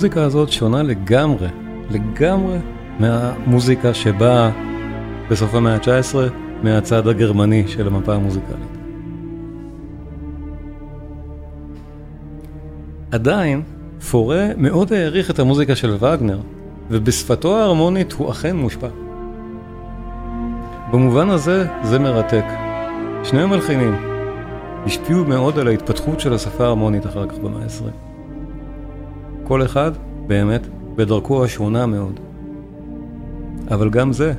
[0.00, 1.48] המוזיקה הזאת שונה לגמרי,
[1.90, 2.58] לגמרי
[2.98, 4.50] מהמוזיקה שבאה
[5.30, 6.16] בסוף המאה ה-19
[6.62, 8.78] מהצד הגרמני של המפה המוזיקלית.
[13.10, 13.62] עדיין,
[14.10, 16.40] פורה מאוד העריך את המוזיקה של וגנר,
[16.90, 18.88] ובשפתו ההרמונית הוא אכן מושפע.
[20.92, 22.44] במובן הזה, זה מרתק.
[23.24, 23.94] שני המלחינים
[24.86, 28.09] השפיעו מאוד על ההתפתחות של השפה ההרמונית אחר כך במאה ה-20.
[29.50, 29.92] כל אחד,
[30.26, 32.20] באמת, בדרכו השונה מאוד.
[33.70, 34.32] אבל גם זה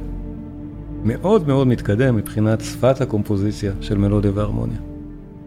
[1.03, 4.77] מאוד מאוד מתקדם מבחינת שפת הקומפוזיציה של מלודיה והרמוניה.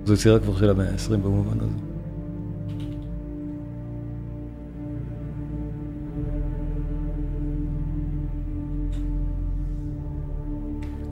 [0.04, 1.78] זו יצירה כבר של המאה ה-20 במובן הזה.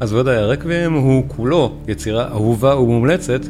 [0.01, 3.41] אז ודאי, הרקבים הוא כולו יצירה אהובה ומומלצת,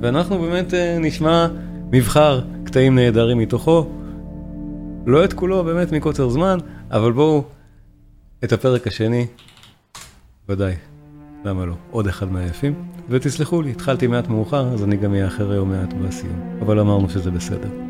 [0.00, 1.46] ואנחנו באמת אה, נשמע
[1.92, 3.99] מבחר קטעים נהדרים מתוכו.
[5.06, 6.58] לא את כולו באמת מקוצר זמן,
[6.90, 7.44] אבל בואו,
[8.44, 9.26] את הפרק השני,
[10.48, 10.74] ודאי,
[11.44, 12.74] למה לא, עוד אחד מהיפים,
[13.08, 17.30] ותסלחו לי, התחלתי מעט מאוחר, אז אני גם אאחר היום מעט בסיום, אבל אמרנו שזה
[17.30, 17.89] בסדר.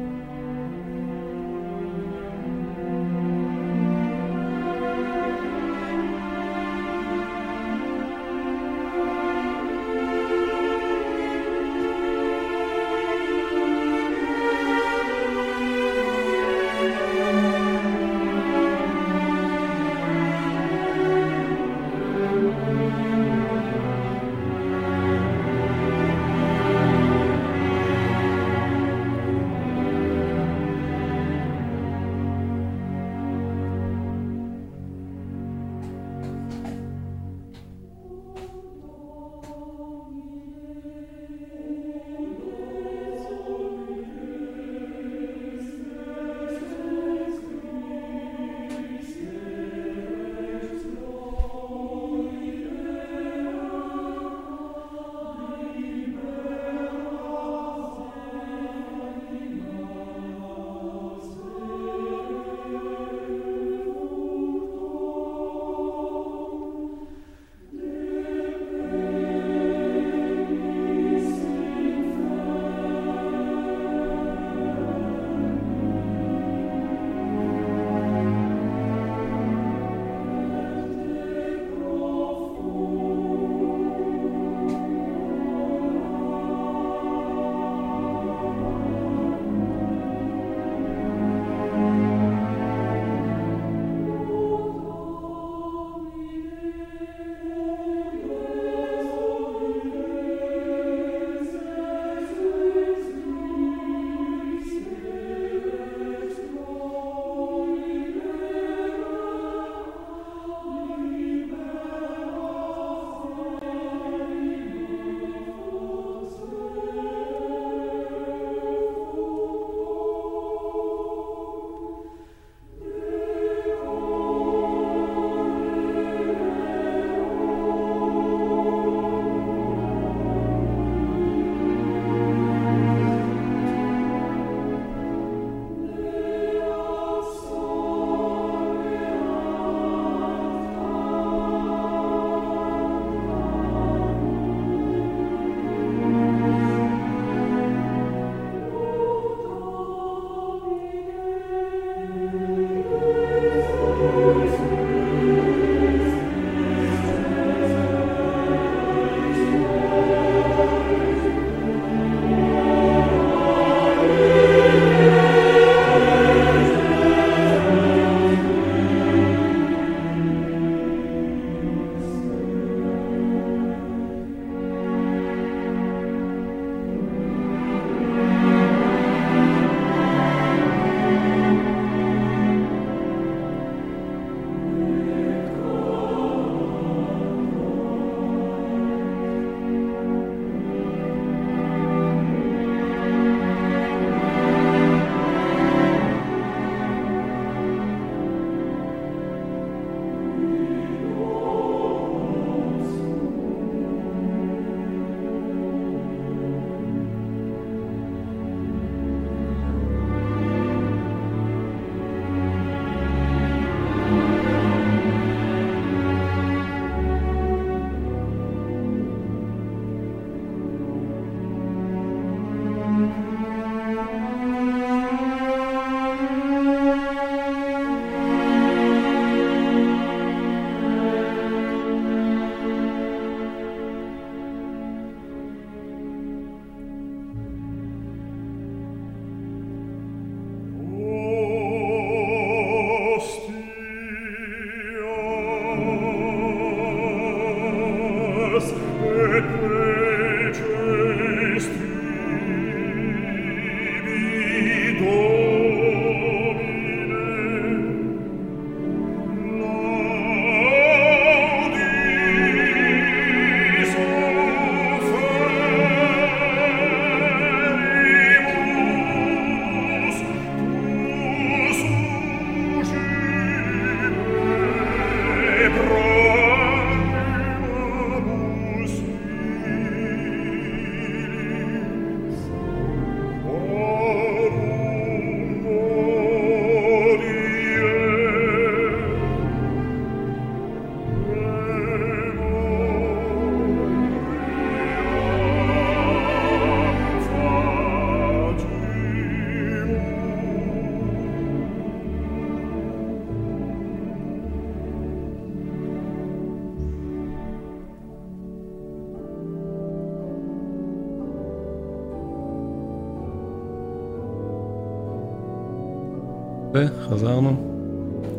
[316.81, 317.57] וחזרנו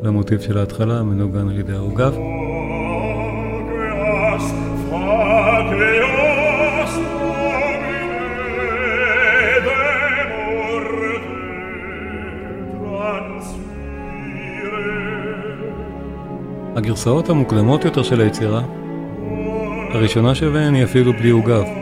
[0.03, 2.15] למוטיב של ההתחלה, מנוגן על ידי העוגב.
[16.75, 18.61] הגרסאות המוקדמות יותר של היצירה,
[19.93, 21.80] הראשונה שבהן היא אפילו בלי עוגב.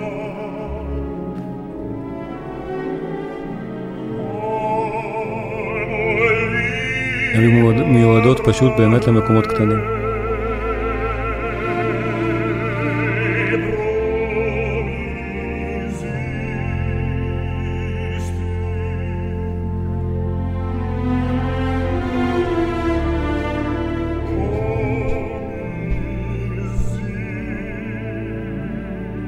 [7.40, 9.80] הן מיועדות פשוט באמת למקומות קטנים.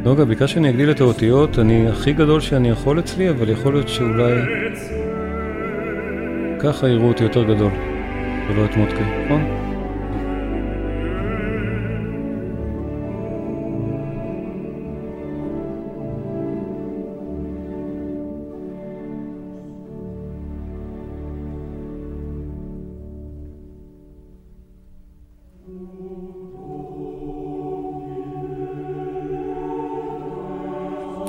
[0.03, 3.88] נוגה, ביקש שאני אגדיל את האותיות, אני הכי גדול שאני יכול אצלי, אבל יכול להיות
[3.89, 4.34] שאולי
[6.59, 7.90] ככה יראו אותי יותר גדול.
[8.52, 9.41] ולא את מודקה, נכון?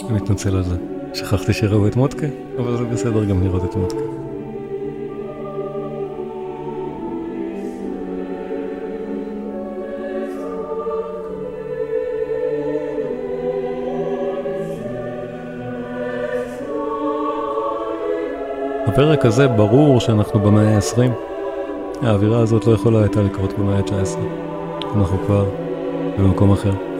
[0.08, 0.76] אני מתנצל על זה.
[1.14, 2.26] שכחתי שראו את מודקה,
[2.58, 4.31] אבל זה בסדר גם לראות את מודקה.
[18.92, 21.10] בפרק הזה ברור שאנחנו במאה ה-20.
[22.02, 24.18] האווירה הזאת לא יכולה הייתה לקרות במאה ה-19.
[24.96, 25.44] אנחנו כבר
[26.18, 26.91] במקום אחר.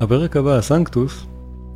[0.00, 1.26] הפרק הבא, הסנקטוס,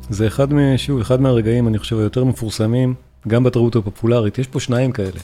[0.09, 0.47] זה אחד,
[0.77, 2.93] שוב, אחד מהרגעים, אני חושב, היותר מפורסמים,
[3.27, 4.37] גם בתרבות הפופולרית.
[4.37, 5.19] יש פה שניים כאלה.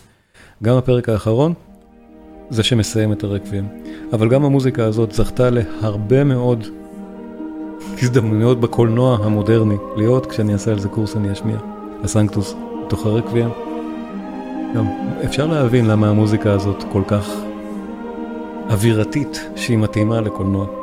[0.64, 1.54] גם הפרק האחרון,
[2.50, 3.68] זה שמסיים את הרקבים.
[4.14, 6.68] אבל גם המוזיקה הזאת זכתה להרבה מאוד
[8.02, 9.76] הזדמנויות בקולנוע המודרני.
[9.98, 11.58] להיות, כשאני אעשה על זה קורס אני אשמיע.
[12.04, 13.50] הסנקטוס, בתוך הרקבים.
[14.76, 14.86] גם
[15.26, 17.30] אפשר להבין למה המוזיקה הזאת כל כך
[18.70, 20.81] אווירתית שהיא מתאימה לקולנוע.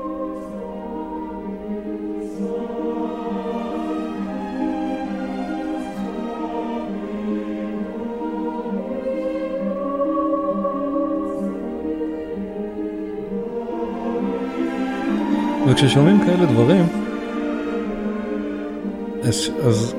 [15.79, 16.87] וכששומעים כאלה דברים,
[19.22, 19.95] אז, אז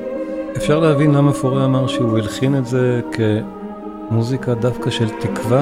[0.57, 3.01] אפשר להבין למה פורה אמר שהוא הלחין את זה
[4.09, 5.61] כמוזיקה דווקא של תקווה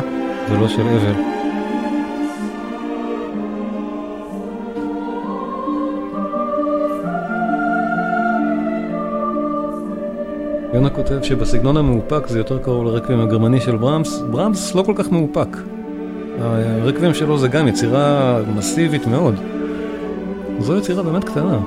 [0.50, 1.14] ולא של אבל.
[10.74, 15.12] יונה כותב שבסגנון המאופק זה יותר קרוב לרקבים הגרמני של ברמס, ברמס לא כל כך
[15.12, 15.58] מאופק.
[16.42, 19.36] הרקבים שלו זה גם יצירה מסיבית מאוד.
[20.60, 21.60] זו יצירה באמת קטנה.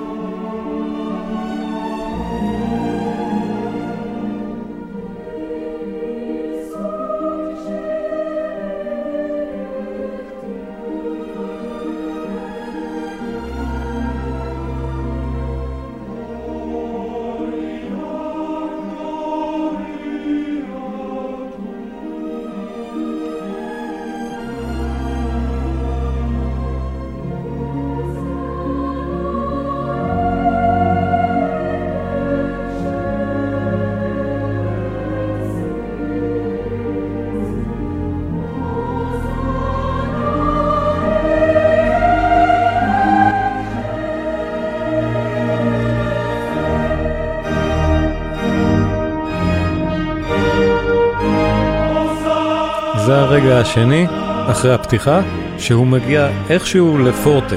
[53.40, 54.06] הרגע השני,
[54.46, 55.20] אחרי הפתיחה,
[55.58, 57.56] שהוא מגיע איכשהו לפורטה,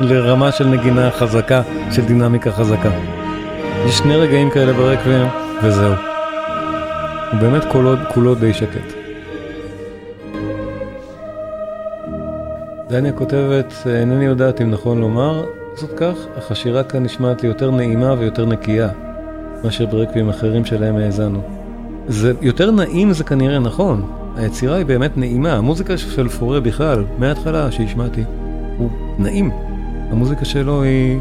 [0.00, 2.90] לרמה של נגינה חזקה, של דינמיקה חזקה.
[3.86, 5.26] יש שני רגעים כאלה ברקבים,
[5.62, 5.92] וזהו.
[7.32, 8.92] הוא באמת כולו, כולו די שקט.
[12.88, 17.70] דניה כותבת, אינני יודעת אם נכון לומר זאת כך, אך השירה כאן נשמעת לי יותר
[17.70, 18.88] נעימה ויותר נקייה,
[19.64, 21.40] מאשר ברקבים אחרים שלהם האזנו.
[22.08, 27.72] זה יותר נעים זה כנראה נכון, היצירה היא באמת נעימה, המוזיקה של פורה בכלל, מההתחלה
[27.72, 28.22] שהשמעתי,
[28.78, 29.50] הוא נעים.
[30.10, 31.20] המוזיקה שלו היא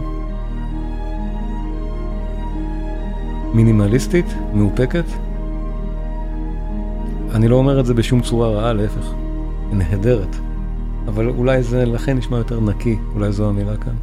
[3.54, 5.04] מינימליסטית, מאופקת.
[7.32, 9.14] אני לא אומר את זה בשום צורה רעה, להפך,
[9.70, 10.36] היא נהדרת.
[11.08, 13.96] אבל אולי זה לכן נשמע יותר נקי, אולי זו המילה כאן.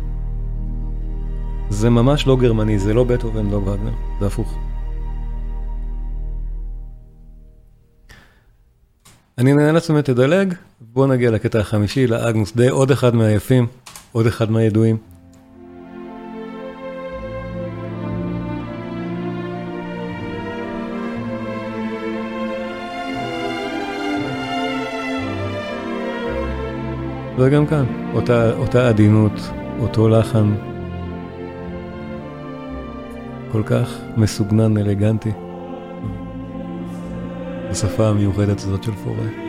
[1.71, 4.59] זה ממש לא גרמני, זה לא בטהובן, לא וגנר, זה הפוך.
[9.39, 13.67] אני נאלץ באמת לדלג, בואו נגיע לקטע החמישי, לאגנוס די, עוד אחד מהיפים,
[14.13, 14.97] עוד אחד מהידועים.
[27.39, 27.85] וגם כאן,
[28.15, 29.33] אותה, אותה עדינות,
[29.81, 30.55] אותו לחן,
[33.53, 35.46] כל כך מסוגנן, אלגנטי.
[37.77, 39.46] בשפה המיוחדת הזאת של פורה.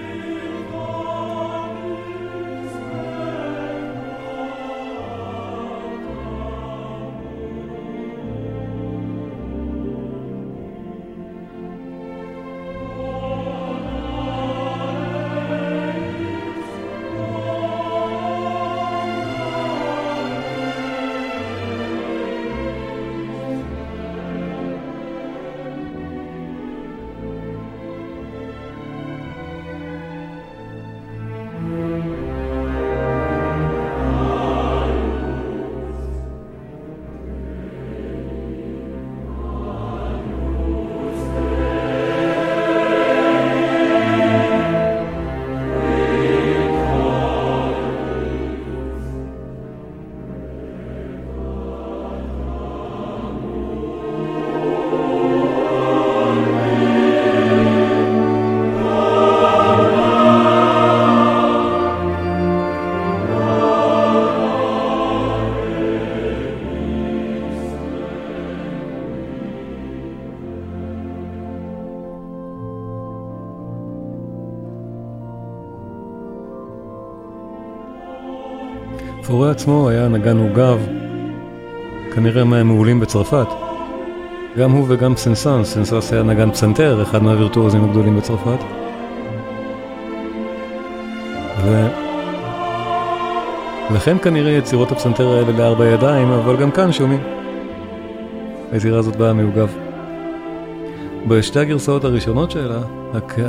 [79.57, 80.79] עצמו היה נגן עוגב,
[82.15, 83.47] כנראה מהמעולים בצרפת.
[84.57, 88.63] גם הוא וגם סנסנס, סנסנס היה נגן פסנתר, אחד מהווירטואוזים הגדולים בצרפת.
[91.63, 91.87] ו...
[93.95, 97.23] לכן כנראה יצירות הפסנתר האלה לארבע ידיים, אבל גם כאן שומעים.
[98.71, 99.75] היצירה הזאת באה מעוגב.
[101.27, 102.79] בשתי הגרסאות הראשונות שלה,
[103.13, 103.39] הכ...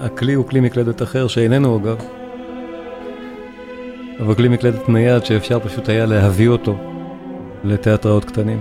[0.00, 2.17] הכלי הוא כלי מקלדת אחר שאיננו עוגב.
[4.20, 6.76] אבל כלי מקלטת נייד שאפשר פשוט היה להביא אותו
[7.64, 8.60] לתיאטראות קטנים.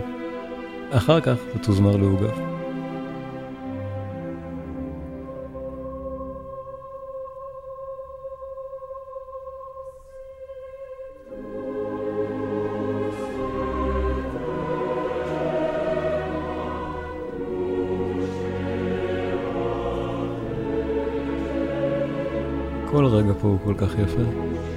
[0.92, 2.40] אחר כך זה תוזמר לעוגב.
[22.92, 24.77] כל רגע פה הוא כל כך יפה.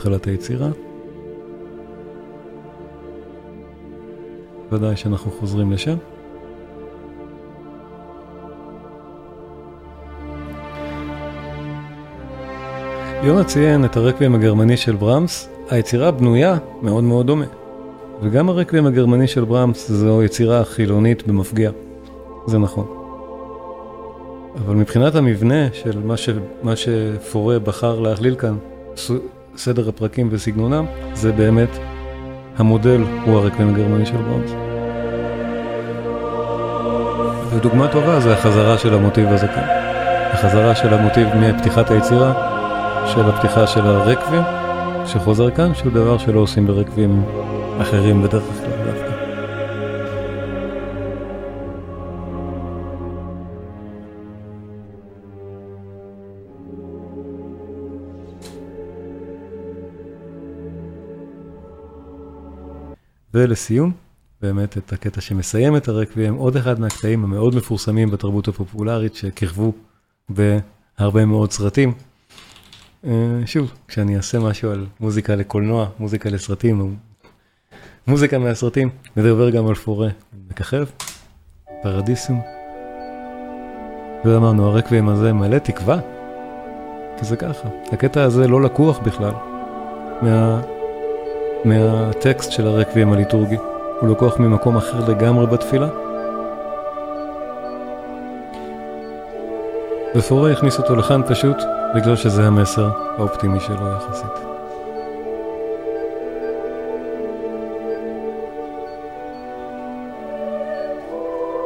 [0.00, 0.68] זוכרים את התחלת היצירה.
[4.72, 5.96] ודאי שאנחנו חוזרים לשם.
[13.22, 17.46] יונה ציין את הרקבים הגרמני של ברמס, היצירה בנויה מאוד מאוד דומה.
[18.22, 21.70] וגם הרקבים הגרמני של ברמס זו יצירה חילונית במפגיע.
[22.46, 22.86] זה נכון.
[24.54, 26.28] אבל מבחינת המבנה של מה, ש...
[26.62, 28.56] מה שפורה בחר להכליל כאן,
[29.56, 31.68] סדר הפרקים וסגנונם, זה באמת,
[32.56, 34.50] המודל הוא הרקבים הגרמני של ברמס.
[37.50, 39.64] ודוגמה טובה זה החזרה של המוטיב הזה כאן.
[40.32, 42.32] החזרה של המוטיב מפתיחת היצירה,
[43.06, 44.42] של הפתיחה של הרקבים,
[45.06, 47.24] שחוזר כאן, שהוא דבר שלא עושים ברקבים
[47.80, 49.09] אחרים בדרך כלל
[63.40, 63.92] ולסיום,
[64.42, 69.72] באמת את הקטע שמסיים את הרקבים, עוד אחד מהקטעים המאוד מפורסמים בתרבות הפופולרית שכיכבו
[70.28, 71.92] בהרבה מאוד סרטים.
[73.46, 76.96] שוב, כשאני אעשה משהו על מוזיקה לקולנוע, מוזיקה לסרטים,
[78.06, 80.08] מוזיקה מהסרטים, נדבר גם על פורה.
[80.50, 80.84] מככב,
[81.82, 82.40] פרדיסום.
[84.24, 86.00] ואמרנו, הרקבים הזה מלא תקווה,
[87.18, 87.68] כי זה ככה.
[87.92, 89.32] הקטע הזה לא לקוח בכלל
[90.22, 90.62] מה...
[91.64, 93.56] מהטקסט של הרקבים הליטורגי.
[94.00, 95.88] הוא לקוח ממקום אחר לגמרי בתפילה.
[100.14, 101.56] ופורה הכניס אותו לכאן פשוט
[101.94, 102.88] בגלל שזה המסר
[103.18, 104.30] האופטימי שלו יחסית.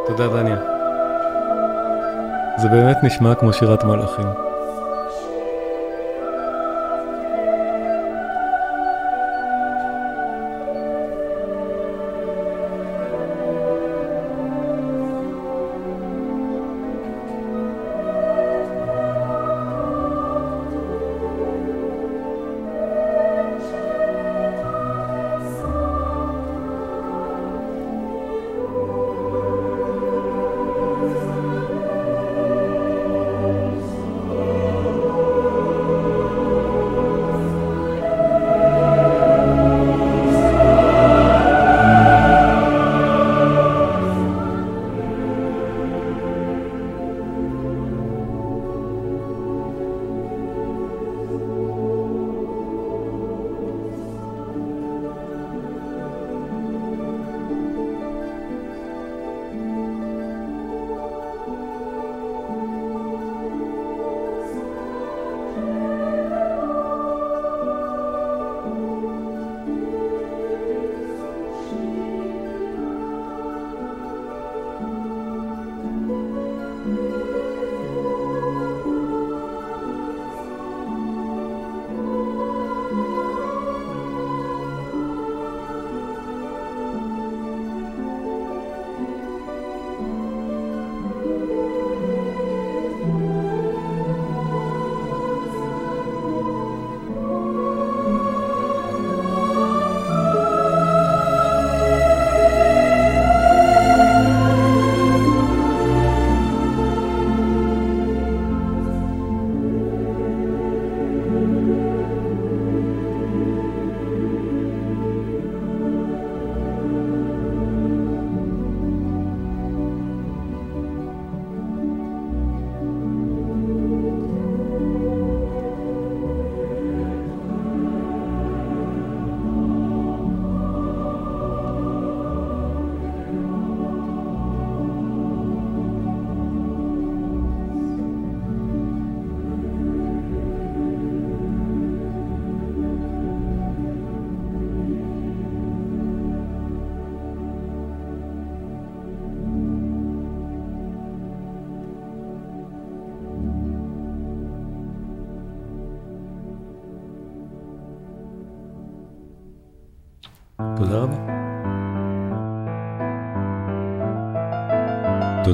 [0.07, 0.57] תודה דניה.
[2.63, 4.54] זה באמת נשמע כמו שירת מלאכים.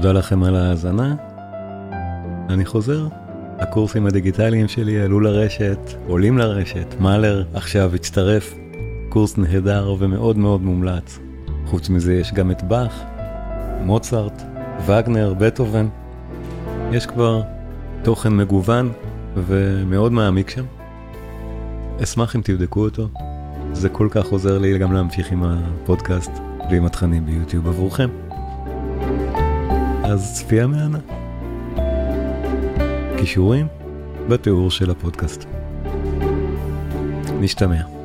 [0.02, 1.14] תודה לכם על ההאזנה.
[2.48, 3.08] אני חוזר,
[3.58, 8.54] הקורסים הדיגיטליים שלי עלו לרשת, עולים לרשת, מאלר עכשיו הצטרף,
[9.08, 11.18] קורס נהדר ומאוד מאוד מומלץ.
[11.66, 13.02] חוץ מזה יש גם את באך,
[13.80, 14.42] מוצרט,
[14.86, 15.88] וגנר, בטהובן.
[16.92, 17.42] יש כבר
[18.02, 18.92] תוכן מגוון
[19.36, 20.64] ומאוד מעמיק שם.
[22.02, 23.08] אשמח אם תבדקו אותו,
[23.72, 26.32] זה כל כך עוזר לי גם להמשיך עם הפודקאסט
[26.70, 28.29] ועם התכנים ביוטיוב עבורכם.
[30.10, 30.98] אז צפייה מהנה.
[33.18, 33.66] קישורים
[34.28, 35.44] בתיאור של הפודקאסט.
[37.40, 37.99] נשתמע.